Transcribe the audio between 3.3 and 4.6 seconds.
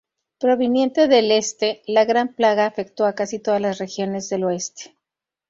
todas las regiones del